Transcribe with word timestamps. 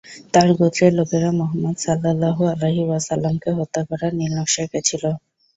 তার 0.33 0.49
গোত্রের 0.57 0.93
লোকেরা 0.99 1.29
মুহাম্মাদ 1.39 1.77
সাল্লাল্লাহু 1.79 2.41
আলাইহি 2.53 2.83
ওয়াসাল্লাম-কে 2.85 3.49
হত্যা 3.57 3.81
করার 3.89 4.11
নীলনক্সা 4.19 4.59
এঁকেছিল। 4.63 5.03